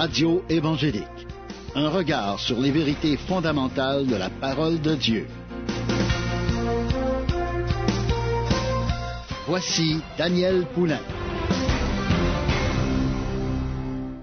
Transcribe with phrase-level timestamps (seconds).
[0.00, 1.26] Radio évangélique.
[1.74, 5.26] Un regard sur les vérités fondamentales de la parole de Dieu.
[9.46, 11.02] Voici Daniel Poulain.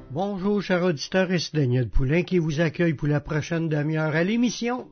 [0.10, 4.88] Bonjour, chers auditeurs, c'est Daniel Poulain qui vous accueille pour la prochaine demi-heure à l'émission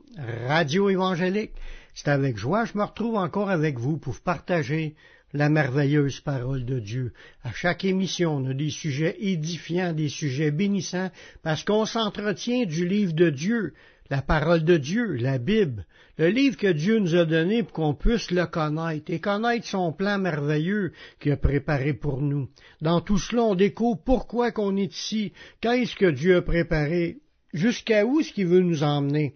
[0.46, 1.50] Radio évangélique.
[1.94, 4.94] C'est avec joie, je me retrouve encore avec vous pour partager
[5.32, 7.12] la merveilleuse parole de Dieu.
[7.42, 11.10] À chaque émission, on a des sujets édifiants, des sujets bénissants,
[11.42, 13.74] parce qu'on s'entretient du livre de Dieu,
[14.08, 15.84] la parole de Dieu, la Bible,
[16.16, 19.92] le livre que Dieu nous a donné pour qu'on puisse le connaître et connaître son
[19.92, 22.48] plan merveilleux qu'il a préparé pour nous.
[22.80, 27.18] Dans tout cela, on découvre pourquoi qu'on est ici, qu'est-ce que Dieu a préparé,
[27.52, 29.34] jusqu'à où est-ce qu'il veut nous emmener.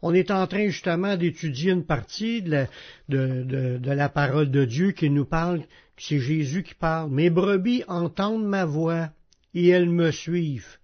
[0.00, 2.66] On est en train justement d'étudier une partie de
[3.08, 5.62] la, parole de Dieu qui nous parle,
[5.96, 7.10] c'est Jésus qui parle.
[7.10, 9.10] Mes brebis entendent ma voix
[9.54, 10.78] et elles me suivent.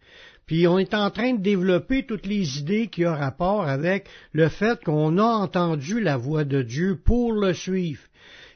[0.47, 4.48] Puis on est en train de développer toutes les idées qui ont rapport avec le
[4.48, 8.03] fait qu'on a entendu la voix de Dieu pour le suivre.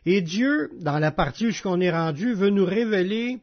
[0.04, 3.38] Et Dieu, dans la partie où on est rendu, veut nous révéler,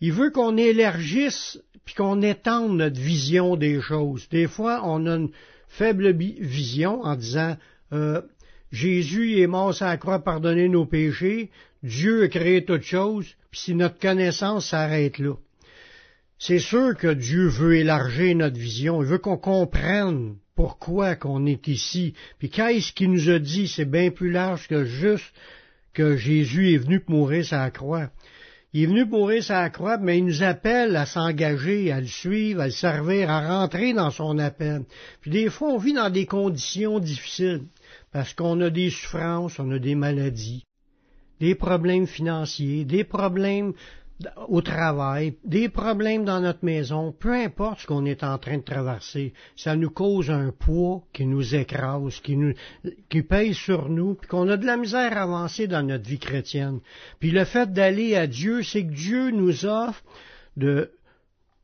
[0.00, 4.28] il veut qu'on élargisse puis qu'on étende notre vision des choses.
[4.30, 5.30] Des fois, on a une,
[5.76, 7.56] faible vision en disant
[7.92, 8.22] euh,
[8.72, 11.50] Jésus est mort à la croix pardonner nos péchés,
[11.82, 15.34] Dieu a créé toute chose, puis si notre connaissance s'arrête là.
[16.38, 21.68] C'est sûr que Dieu veut élargir notre vision, il veut qu'on comprenne pourquoi qu'on est
[21.68, 25.34] ici, puis qu'est-ce qu'il nous a dit, c'est bien plus large que juste
[25.92, 28.10] que Jésus est venu pour mourir sur la croix.
[28.76, 32.60] Il est venu mourir sa croix, mais il nous appelle à s'engager, à le suivre,
[32.60, 34.82] à le servir, à rentrer dans son appel.
[35.22, 37.62] Puis des fois, on vit dans des conditions difficiles,
[38.12, 40.66] parce qu'on a des souffrances, on a des maladies,
[41.40, 43.72] des problèmes financiers, des problèmes
[44.48, 48.62] au travail, des problèmes dans notre maison, peu importe ce qu'on est en train de
[48.62, 52.54] traverser, ça nous cause un poids qui nous écrase, qui nous,
[53.10, 56.18] qui pèse sur nous, puis qu'on a de la misère à avancer dans notre vie
[56.18, 56.80] chrétienne.
[57.20, 60.02] Puis le fait d'aller à Dieu, c'est que Dieu nous offre
[60.56, 60.90] de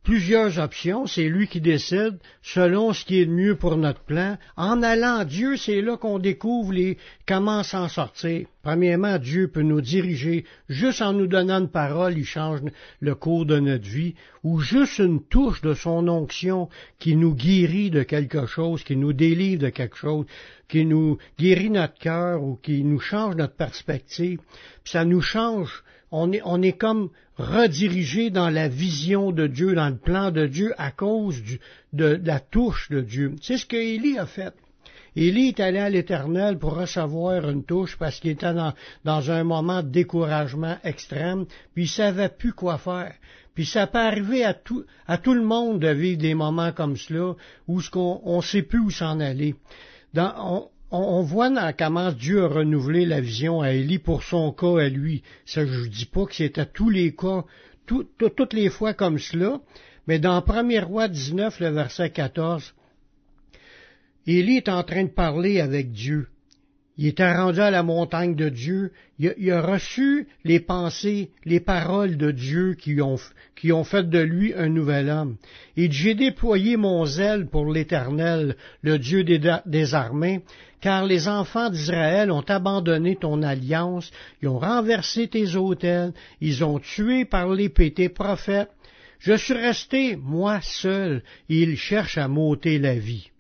[0.03, 4.37] plusieurs options, c'est lui qui décide selon ce qui est le mieux pour notre plan.
[4.57, 8.47] En allant à Dieu, c'est là qu'on découvre les comment s'en sortir.
[8.63, 12.61] Premièrement, Dieu peut nous diriger juste en nous donnant une parole, il change
[13.01, 14.15] le cours de notre vie,
[14.45, 16.69] ou juste une touche de son onction
[16.99, 20.27] qui nous guérit de quelque chose, qui nous délivre de quelque chose,
[20.69, 24.39] qui nous guérit notre cœur ou qui nous change notre perspective.
[24.85, 29.89] Ça nous change on est, on est comme redirigé dans la vision de Dieu, dans
[29.89, 31.43] le plan de Dieu, à cause
[31.95, 33.35] de, la touche de Dieu.
[33.41, 34.55] C'est ce que Élie a fait.
[35.15, 38.55] Élie est allé à l'Éternel pour recevoir une touche parce qu'il était
[39.05, 43.15] dans, un moment de découragement extrême, puis il savait plus quoi faire.
[43.55, 46.97] Puis ça peut arriver à tout, à tout le monde de vivre des moments comme
[46.97, 47.35] cela,
[47.69, 49.55] où ce qu'on on sait plus où s'en aller.
[50.95, 55.23] On, voit comment Dieu a renouvelé la vision à Élie pour son cas à lui.
[55.45, 57.45] Ça, je ne dis pas que c'est à tous les cas,
[57.87, 59.61] toutes les fois comme cela,
[60.07, 62.75] mais dans 1er roi 19, le verset 14,
[64.27, 66.29] Élie est en train de parler avec Dieu.
[66.97, 68.93] Il était rendu à la montagne de Dieu.
[69.19, 74.69] Il a, reçu les pensées, les paroles de Dieu qui ont, fait de lui un
[74.69, 75.37] nouvel homme.
[75.77, 80.43] Et j'ai déployé mon zèle pour l'Éternel, le Dieu des, des armées,
[80.81, 86.79] car les enfants d'Israël ont abandonné ton alliance, ils ont renversé tes autels, ils ont
[86.79, 88.71] tué par l'épée tes prophètes.
[89.19, 93.32] Je suis resté, moi seul, et ils cherchent à m'ôter la vie.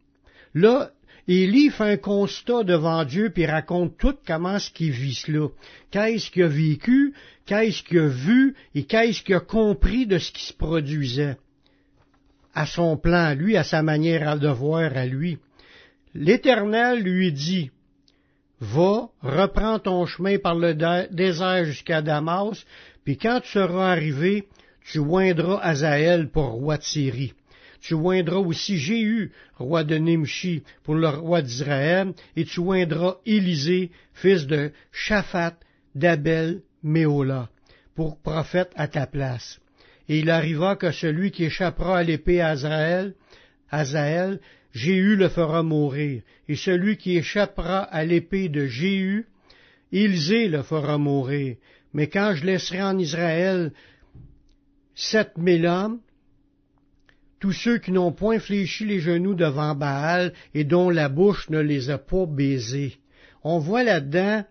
[0.54, 0.90] Là,
[1.28, 5.48] Élie fait un constat devant Dieu, puis raconte tout comment ce qu'il vit cela.
[5.90, 7.14] Qu'est-ce qu'il a vécu,
[7.46, 11.36] qu'est-ce qu'il a vu, et qu'est-ce qu'il a compris de ce qui se produisait.
[12.54, 15.38] À son plan, lui, à sa manière de voir à lui.
[16.14, 17.70] L'Éternel lui dit,
[18.60, 20.74] Va, reprends ton chemin par le
[21.10, 22.64] désert jusqu'à Damas,
[23.04, 24.46] puis quand tu seras arrivé,
[24.84, 27.32] tu oindras Azaël pour roi de Syrie.
[27.82, 33.90] Tu oindras aussi Jéhu, roi de Nimshi, pour le roi d'Israël, et tu oindras Élisée,
[34.14, 35.56] fils de Shaphat,
[35.96, 37.50] d'Abel, Méola,
[37.96, 39.60] pour prophète à ta place.
[40.08, 42.54] Et il arriva que celui qui échappera à l'épée à
[43.70, 44.40] Azaël
[44.72, 49.26] Jéhu le fera mourir, et celui qui échappera à l'épée de Jéhu,
[49.90, 51.56] Ilzé le fera mourir.
[51.92, 53.72] Mais quand je laisserai en Israël
[54.94, 56.00] sept mille hommes,
[57.42, 61.58] tous ceux qui n'ont point fléchi les genoux devant Baal et dont la bouche ne
[61.58, 62.98] les a pas baisés.
[63.42, 64.44] On voit là-dedans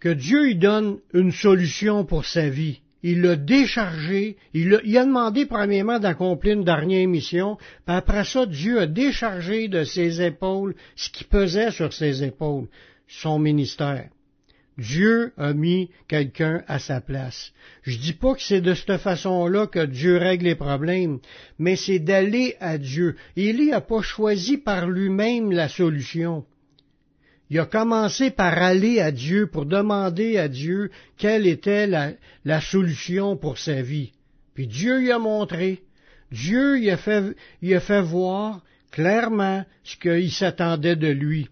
[0.00, 2.80] que Dieu y donne une solution pour sa vie.
[3.02, 8.80] il l'a déchargé, il a, a demandé premièrement d'accomplir une dernière mission, après ça, Dieu
[8.80, 12.68] a déchargé de ses épaules ce qui pesait sur ses épaules,
[13.06, 14.08] son ministère.
[14.78, 17.52] Dieu a mis quelqu'un à sa place.
[17.82, 21.18] Je dis pas que c'est de cette façon-là que Dieu règle les problèmes,
[21.58, 23.16] mais c'est d'aller à Dieu.
[23.36, 26.44] Élie n'a pas choisi par lui-même la solution.
[27.48, 33.36] Il a commencé par aller à Dieu pour demander à Dieu quelle était la, solution
[33.36, 34.12] pour sa vie.
[34.54, 35.82] Puis Dieu lui a montré.
[36.32, 41.48] Dieu lui a a fait voir clairement ce qu'il s'attendait de lui.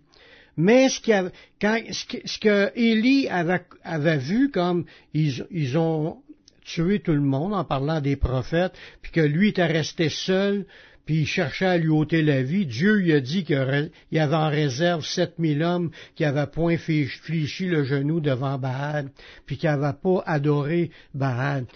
[0.57, 6.19] Mais ce, Élie avait, avait, vu comme ils, ont
[6.65, 10.65] tué tout le monde en parlant des prophètes, puis que lui était resté seul,
[11.07, 14.49] puis il cherchait à lui ôter la vie, Dieu lui a dit qu'il avait en
[14.49, 19.11] réserve sept mille hommes qui n'avaient point fléchi le genou devant Baal,
[19.45, 21.67] puis qui n'avaient pas adoré Baal.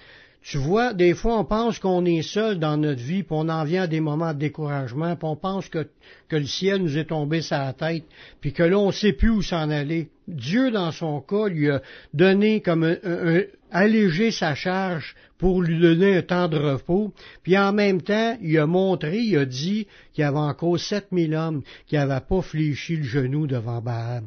[0.51, 3.65] Tu vois, des fois, on pense qu'on est seul dans notre vie, puis on en
[3.65, 5.87] vient à des moments de découragement, puis on pense que,
[6.31, 8.05] le ciel nous est tombé sur la tête,
[8.41, 10.09] puis que là, on ne sait plus où s'en aller.
[10.27, 11.83] Dieu, dans son cas, lui a
[12.15, 17.13] donné comme un, un, allégé sa charge pour lui donner un temps de repos,
[17.43, 21.13] puis en même temps, il a montré, il a dit qu'il y avait encore sept
[21.13, 24.23] mille hommes qui n'avaient pas fléchi le genou devant Baal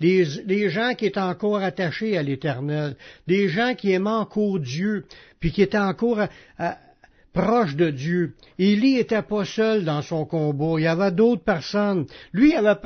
[0.00, 2.96] des, gens qui étaient encore attachés à l'Éternel,
[3.26, 5.04] des gens qui aimaient encore Dieu,
[5.40, 6.26] puis qui étaient encore
[7.32, 8.34] proches de Dieu.
[8.58, 12.06] Élie n'était pas seul dans son combat, il y avait d'autres personnes.
[12.32, 12.78] Lui, il avait,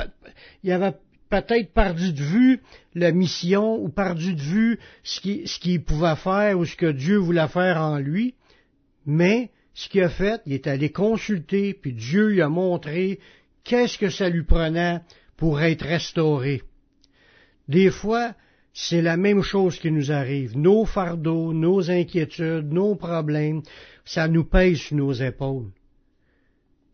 [0.64, 0.94] il avait
[1.28, 2.60] peut-être perdu de vue
[2.94, 7.48] la mission ou perdu de vue ce qu'il pouvait faire ou ce que Dieu voulait
[7.48, 8.34] faire en lui,
[9.06, 13.20] mais ce qu'il a fait, il est allé consulter, puis Dieu lui a montré
[13.62, 15.00] qu'est-ce que ça lui prenait
[15.36, 16.62] pour être restauré.
[17.68, 18.34] Des fois,
[18.72, 20.56] c'est la même chose qui nous arrive.
[20.56, 23.62] Nos fardeaux, nos inquiétudes, nos problèmes,
[24.04, 25.70] ça nous pèse sur nos épaules.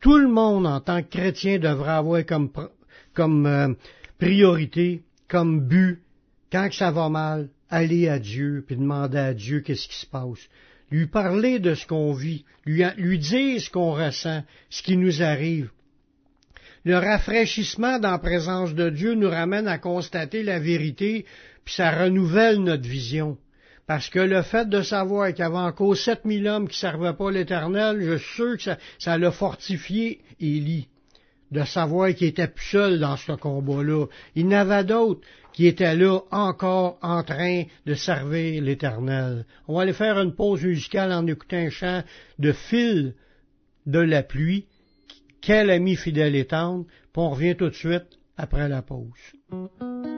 [0.00, 3.75] Tout le monde, en tant que chrétien, devrait avoir comme, euh,
[4.19, 6.00] priorité, comme but,
[6.50, 10.49] quand ça va mal, aller à Dieu, puis demander à Dieu qu'est-ce qui se passe.
[10.91, 15.71] Lui parler de ce qu'on vit, lui dire ce qu'on ressent, ce qui nous arrive.
[16.85, 21.25] Le rafraîchissement dans présence de Dieu nous ramène à constater la vérité,
[21.65, 23.39] puis ça renouvelle notre vision.
[23.87, 27.15] Parce que le fait de savoir qu'il y avait encore 7000 hommes qui ne servaient
[27.15, 30.89] pas l'Éternel, je suis sûr que ça, l'a fortifié Élie,
[31.51, 34.07] de savoir qu'il était plus seul dans ce combat-là.
[34.35, 39.47] Il y en avait d'autres qui étaient là encore en train de servir l'Éternel.
[39.69, 42.03] On va aller faire une pause musicale en écoutant un chant
[42.39, 43.15] de fil
[43.87, 44.67] de la pluie
[45.44, 50.13] quel ami fidèle et tendre, puis on revient tout de suite après la pause.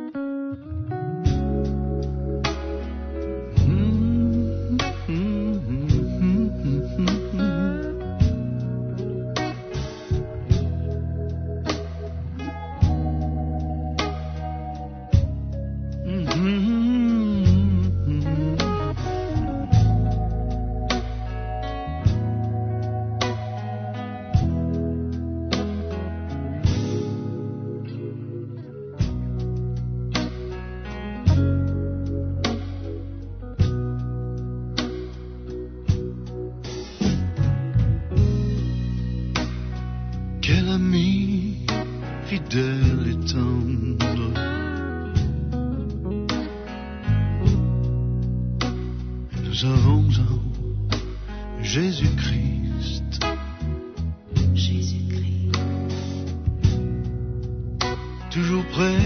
[58.37, 58.99] toujours prêt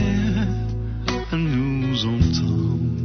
[1.30, 3.00] à nous entendre.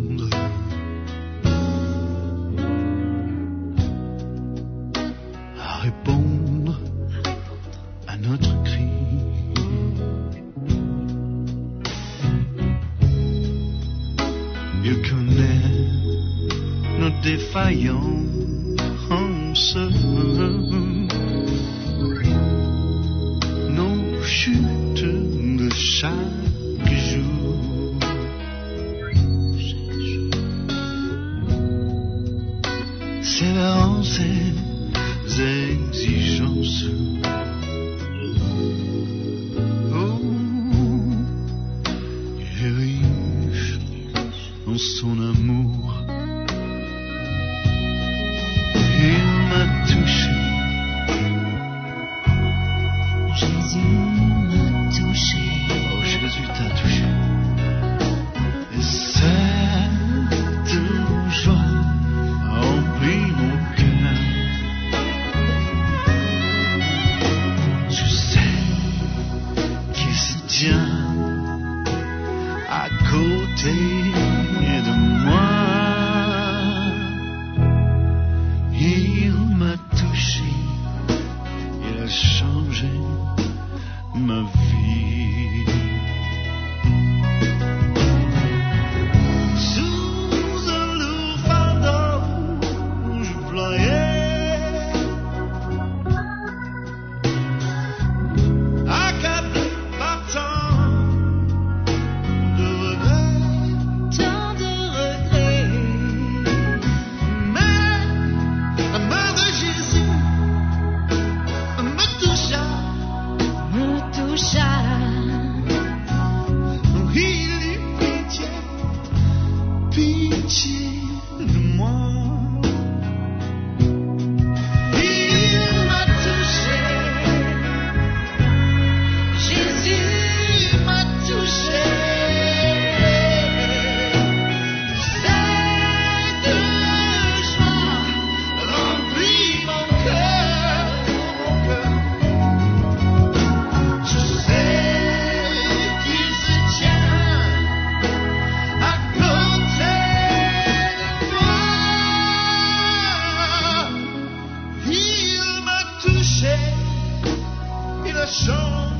[158.25, 158.94] شام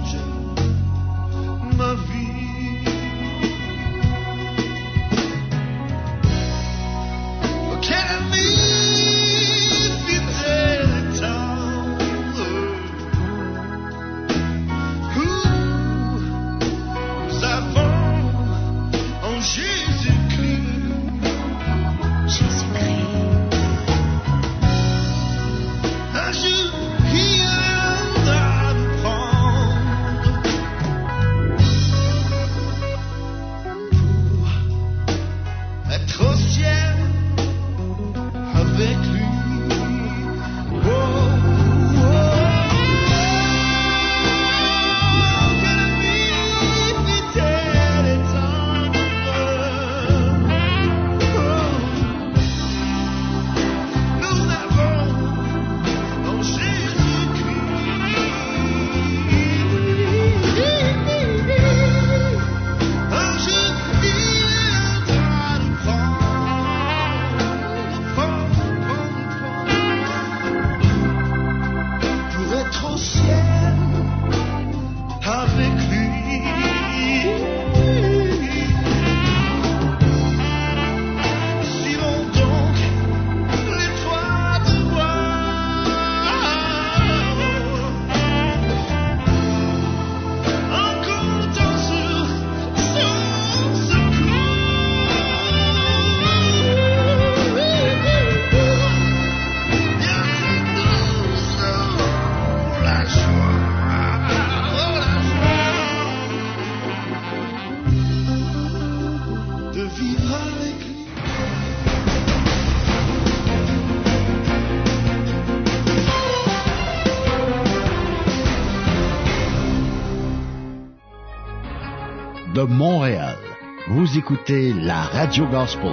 [124.15, 125.91] Vous écoutez la Radio Gospel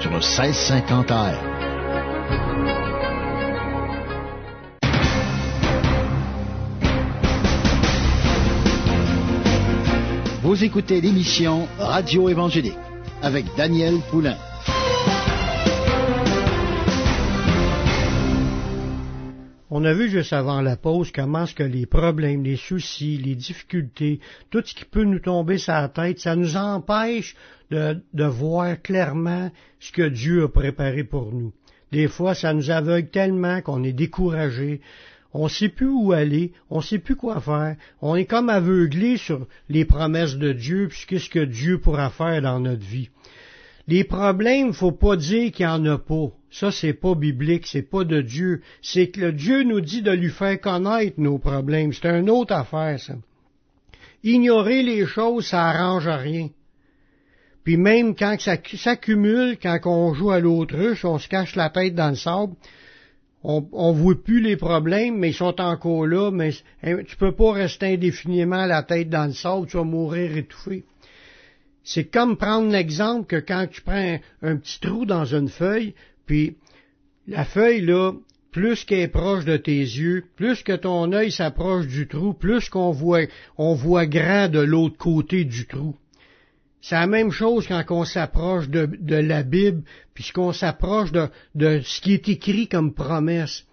[0.00, 1.36] sur le 1650 AM.
[10.42, 12.74] Vous écoutez l'émission Radio Évangélique
[13.22, 14.36] avec Daniel Poulain.
[19.80, 23.34] On a vu juste avant la pause comment ce que les problèmes, les soucis, les
[23.34, 24.20] difficultés,
[24.50, 27.34] tout ce qui peut nous tomber sur la tête, ça nous empêche
[27.70, 31.54] de, de voir clairement ce que Dieu a préparé pour nous.
[31.92, 34.82] Des fois, ça nous aveugle tellement qu'on est découragé,
[35.32, 38.50] on ne sait plus où aller, on ne sait plus quoi faire, on est comme
[38.50, 43.08] aveuglé sur les promesses de Dieu, puis qu'est-ce que Dieu pourra faire dans notre vie.
[43.90, 46.28] Les problèmes, faut pas dire qu'il n'y en a pas.
[46.48, 48.62] Ça, c'est pas biblique, c'est pas de Dieu.
[48.82, 51.92] C'est que le Dieu nous dit de lui faire connaître nos problèmes.
[51.92, 53.14] C'est une autre affaire, ça.
[54.22, 56.50] Ignorer les choses, ça arrange rien.
[57.64, 61.96] Puis même quand ça s'accumule, quand on joue à l'autruche, on se cache la tête
[61.96, 62.54] dans le sable,
[63.42, 66.52] on, on voit plus les problèmes, mais ils sont encore là, mais
[66.84, 70.84] hein, tu peux pas rester indéfiniment la tête dans le sable, tu vas mourir étouffé.
[71.84, 75.94] C'est comme prendre l'exemple que quand tu prends un, petit trou dans une feuille,
[76.26, 76.56] puis
[77.26, 78.12] la feuille, là,
[78.52, 82.68] plus qu'elle est proche de tes yeux, plus que ton œil s'approche du trou, plus
[82.68, 85.94] qu'on voit, on voit grand de l'autre côté du trou.
[86.82, 89.82] C'est la même chose quand on s'approche de, la Bible,
[90.14, 93.64] puisqu'on s'approche de, de ce qui est écrit comme promesse.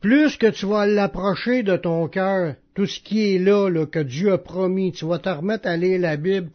[0.00, 4.00] Plus que tu vas l'approcher de ton cœur, tout ce qui est là, là, que
[4.00, 6.50] Dieu a promis, tu vas te remettre à lire la Bible,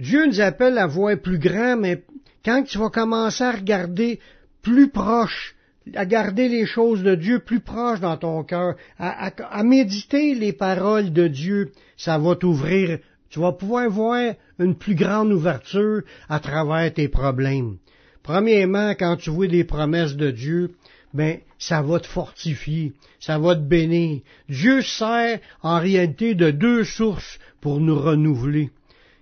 [0.00, 2.02] Dieu nous appelle à voir plus grand, mais
[2.44, 4.18] quand tu vas commencer à regarder
[4.60, 5.54] plus proche,
[5.94, 11.12] à garder les choses de Dieu plus proches dans ton cœur, à, méditer les paroles
[11.12, 12.98] de Dieu, ça va t'ouvrir,
[13.30, 17.76] tu vas pouvoir voir une plus grande ouverture à travers tes problèmes.
[18.22, 20.72] Premièrement, quand tu vois des promesses de Dieu,
[21.12, 24.22] ben, ça va te fortifier, ça va te bénir.
[24.48, 28.70] Dieu sert en réalité de deux sources pour nous renouveler.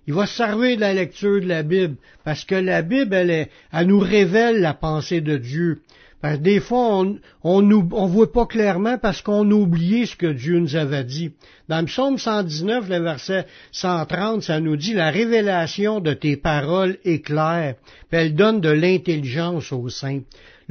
[0.06, 3.30] Il va se servir de la lecture de la Bible, parce que la Bible, elle,
[3.30, 5.80] est, elle nous révèle la pensée de Dieu.
[6.20, 10.14] Parce que des fois, on on, on voit pas clairement parce qu'on a oublié ce
[10.14, 11.32] que Dieu nous avait dit.
[11.68, 16.98] Dans le psaume 119, le verset 130, ça nous dit, la révélation de tes paroles
[17.04, 17.74] est claire,
[18.08, 20.20] puis elle donne de l'intelligence aux saints.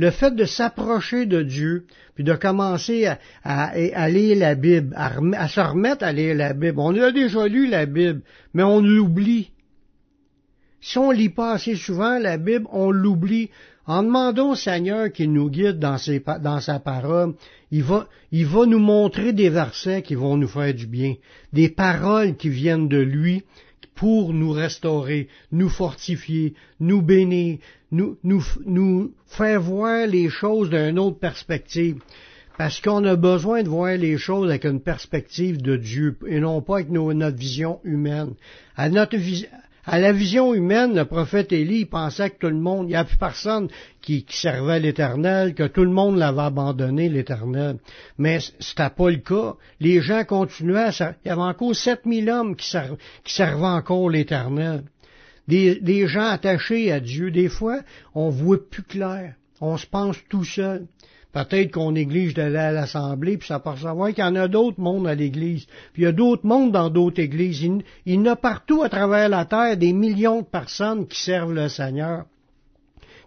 [0.01, 5.47] Le fait de s'approcher de Dieu, puis de commencer à, à, lire la Bible, à,
[5.47, 6.79] se remettre à lire la Bible.
[6.79, 8.23] On a déjà lu la Bible,
[8.55, 9.51] mais on l'oublie.
[10.81, 13.51] Si on lit pas assez souvent la Bible, on l'oublie.
[13.85, 17.35] En demandant au Seigneur qu'il nous guide dans, sa parole,
[17.69, 21.13] il va nous montrer des versets qui vont nous faire du bien,
[21.53, 23.43] des paroles qui viennent de lui
[23.93, 27.59] pour nous restaurer, nous fortifier, nous bénir,
[27.91, 31.99] nous, nous, faire voir les choses d'une autre perspective.
[32.57, 36.61] Parce qu'on a besoin de voir les choses avec une perspective de Dieu et non
[36.61, 38.33] pas avec notre vision humaine.
[38.75, 39.15] À notre,
[39.85, 43.03] à la vision humaine, le prophète Élie pensait que tout le monde, il n'y a
[43.03, 43.67] plus personne
[44.01, 47.77] qui, servait l'Éternel, que tout le monde l'avait abandonné, l'Éternel.
[48.17, 49.55] Mais c'était pas le cas.
[49.79, 52.69] Les gens continuaient à, il y avait encore 7000 hommes qui,
[53.25, 54.83] servaient encore l'Éternel.
[55.47, 57.31] Des, gens attachés à Dieu.
[57.31, 57.81] Des fois,
[58.15, 59.35] on voit plus clair.
[59.59, 60.87] On se pense tout seul.
[61.33, 65.07] Peut-être qu'on néglige d'aller à l'Assemblée, puis ça savoir qu'il y en a d'autres mondes
[65.07, 65.65] à l'Église.
[65.93, 67.61] Puis il y a d'autres mondes dans d'autres églises.
[67.61, 71.21] Il, il y en a partout à travers la terre des millions de personnes qui
[71.21, 72.25] servent le Seigneur,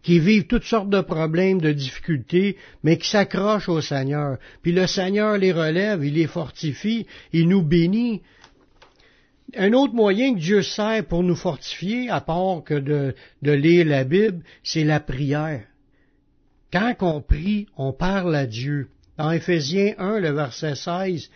[0.02, 4.36] qui vivent toutes sortes de problèmes, de difficultés, mais qui s'accrochent au Seigneur.
[4.60, 8.20] Puis le Seigneur les relève, il les fortifie, il nous bénit.
[9.56, 13.86] Un autre moyen que Dieu sert pour nous fortifier, à part que de, de lire
[13.86, 15.64] la Bible, c'est la prière.
[16.72, 18.88] Quand on prie, on parle à Dieu.
[19.16, 21.30] Dans Éphésiens 1, le verset 16,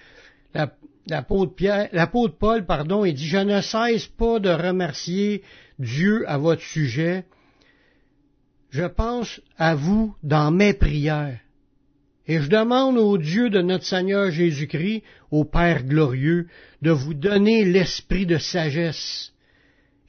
[1.06, 5.42] l'apôtre Paul, pardon, il dit, je ne cesse pas de remercier
[5.78, 7.24] Dieu à votre sujet.
[8.70, 11.38] Je pense à vous dans mes prières.
[12.28, 16.46] Et je demande au Dieu de notre Seigneur Jésus-Christ, au Père glorieux,
[16.82, 19.32] de vous donner l'esprit de sagesse.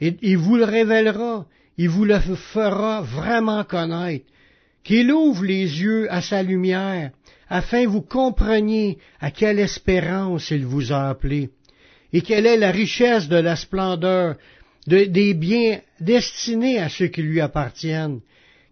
[0.01, 1.45] Et il vous le révélera,
[1.77, 4.25] il vous le fera vraiment connaître.
[4.83, 7.11] Qu'il ouvre les yeux à sa lumière,
[7.47, 11.49] afin vous compreniez à quelle espérance il vous a appelé,
[12.11, 14.35] et quelle est la richesse de la splendeur
[14.87, 18.21] des biens destinés à ceux qui lui appartiennent,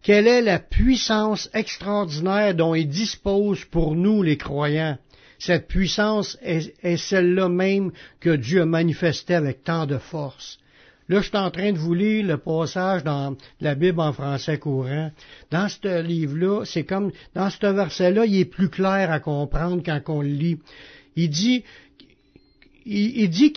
[0.08, 4.98] quelle est la puissance extraordinaire dont il dispose pour nous les croyants?
[5.38, 7.91] Cette puissance est, celle-là même
[8.22, 10.60] que Dieu a manifestée avec tant de force.
[11.10, 14.58] Là, je suis en train de vous lire le passage dans la Bible en français
[14.58, 15.12] courant.
[15.52, 20.00] Dans ce livre-là, c'est comme, dans ce verset-là, il est plus clair à comprendre quand
[20.08, 20.58] on le lit.
[21.17, 21.65] Il dit,
[22.86, 23.52] il, dit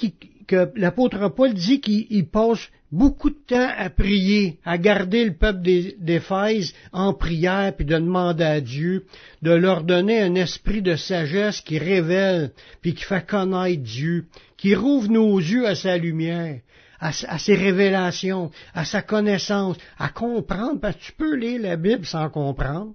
[0.75, 5.61] l'apôtre Paul dit qu'il passe beaucoup de temps à prier, à garder le peuple
[5.99, 9.07] d'Éphèse en prière, puis de demander à Dieu
[9.43, 12.51] de leur donner un esprit de sagesse qui révèle,
[12.83, 16.61] puis qui fait connaître Dieu, qui rouvre nos yeux à sa lumière
[17.01, 22.05] à, ses révélations, à sa connaissance, à comprendre, parce que tu peux lire la Bible
[22.05, 22.93] sans comprendre.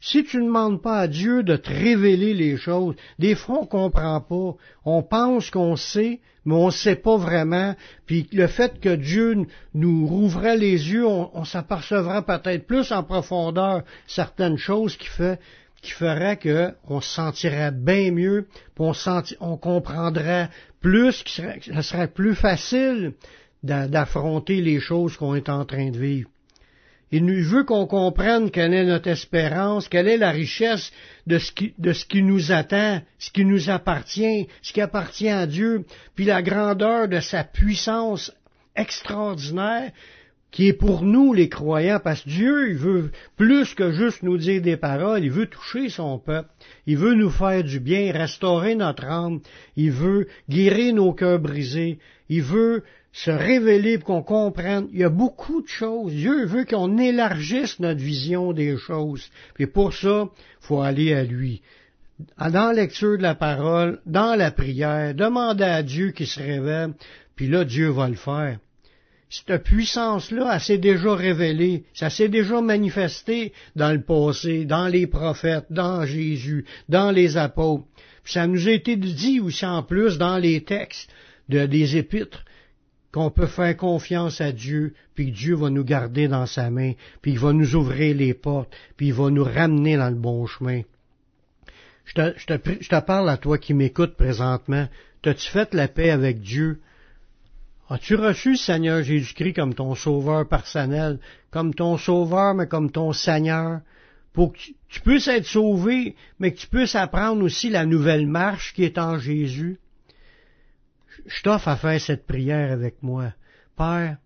[0.00, 3.66] Si tu ne demandes pas à Dieu de te révéler les choses, des fois on
[3.66, 4.54] comprend pas.
[4.84, 7.74] On pense qu'on sait, mais on ne sait pas vraiment.
[8.06, 13.82] Puis le fait que Dieu nous rouvrait les yeux, on, s'apercevra peut-être plus en profondeur
[14.06, 15.40] certaines choses qui fait
[15.82, 16.38] qui ferait
[16.86, 18.92] qu'on se sentirait bien mieux, on,
[19.40, 20.48] on comprendrait
[20.80, 23.12] plus, que ce serait plus facile
[23.62, 26.28] d'affronter les choses qu'on est en train de vivre.
[27.12, 30.92] Il veut qu'on comprenne quelle est notre espérance, quelle est la richesse
[31.26, 35.84] de ce, qui, nous attend, ce qui nous appartient, ce qui appartient à Dieu,
[36.16, 38.32] puis la grandeur de sa puissance
[38.74, 39.92] extraordinaire,
[40.50, 44.38] qui est pour nous les croyants, parce que Dieu, il veut plus que juste nous
[44.38, 46.48] dire des paroles, il veut toucher son peuple,
[46.86, 49.40] il veut nous faire du bien, restaurer notre âme,
[49.76, 52.82] il veut guérir nos cœurs brisés, il veut
[53.16, 54.88] se révéler pour qu'on comprenne.
[54.92, 56.12] Il y a beaucoup de choses.
[56.12, 59.30] Dieu veut qu'on élargisse notre vision des choses.
[59.58, 60.28] Et pour ça,
[60.60, 61.62] faut aller à lui.
[62.38, 66.92] Dans la lecture de la parole, dans la prière, demander à Dieu qui se révèle,
[67.34, 68.58] puis là, Dieu va le faire
[69.28, 75.08] cette puissance-là, elle s'est déjà révélée, ça s'est déjà manifesté dans le passé, dans les
[75.08, 77.84] prophètes, dans Jésus, dans les apôtres.
[78.22, 81.10] Puis ça nous a été dit aussi en plus dans les textes
[81.48, 82.44] de, des épîtres
[83.12, 86.92] qu'on peut faire confiance à Dieu, puis Dieu va nous garder dans sa main,
[87.22, 90.46] puis il va nous ouvrir les portes, puis il va nous ramener dans le bon
[90.46, 90.82] chemin.
[92.04, 94.88] Je te, parle à toi qui m'écoutes présentement.
[95.22, 96.80] T'as-tu fait la paix avec Dieu?
[97.88, 101.18] As-tu reçu Seigneur Jésus-Christ comme ton sauveur personnel,
[101.50, 103.80] comme ton sauveur, mais comme ton Seigneur,
[104.32, 108.74] pour que tu puisses être sauvé, mais que tu puisses apprendre aussi la nouvelle marche
[108.74, 109.78] qui est en Jésus?
[111.24, 113.32] Je t'offre à faire cette prière avec moi.
[113.76, 114.18] Père,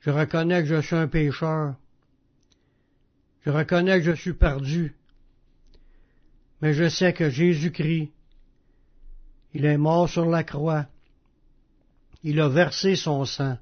[0.00, 1.76] je reconnais que je suis un pécheur.
[3.44, 4.94] Je reconnais que je suis perdu.
[6.60, 8.12] Mais je sais que Jésus-Christ,
[9.54, 10.86] il est mort sur la croix.
[12.22, 13.58] Il a versé son sang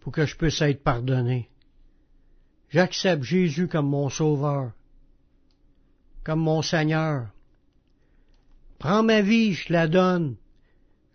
[0.00, 1.48] pour que je puisse être pardonné.
[2.70, 4.72] J'accepte Jésus comme mon sauveur,
[6.24, 7.28] comme mon Seigneur.
[8.78, 10.36] Prends ma vie, je la donne.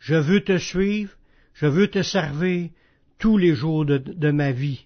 [0.04, 1.13] Je veux te suivre,
[1.54, 2.70] je veux te servir,
[3.20, 4.86] tous les jours de, ma vie,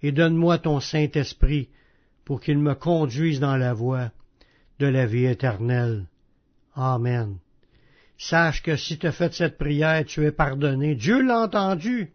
[0.00, 1.68] et donne-moi ton Saint-Esprit
[2.24, 4.12] pour qu'il me conduise dans la voie
[4.78, 6.06] de la vie éternelle.
[6.74, 7.36] Amen.
[8.16, 10.94] Sache que si tu as fait cette prière, tu es pardonné.
[10.94, 12.10] Dieu l'a entendu.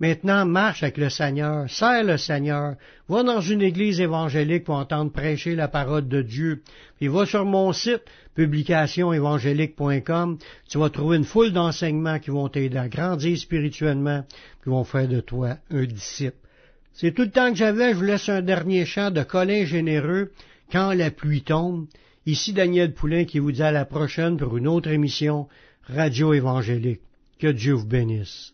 [0.00, 2.74] Maintenant, marche avec le Seigneur, sers le Seigneur,
[3.08, 6.62] va dans une église évangélique pour entendre prêcher la parole de Dieu,
[6.96, 8.02] puis va sur mon site,
[8.34, 14.24] publicationévangélique.com, tu vas trouver une foule d'enseignements qui vont t'aider à grandir spirituellement,
[14.62, 16.38] qui vont faire de toi un disciple.
[16.92, 20.32] C'est tout le temps que j'avais, je vous laisse un dernier chant de Colin Généreux,
[20.72, 21.86] Quand la pluie tombe.
[22.26, 25.46] Ici Daniel Poulain qui vous dit à la prochaine pour une autre émission
[25.86, 27.02] Radio Évangélique.
[27.38, 28.53] Que Dieu vous bénisse.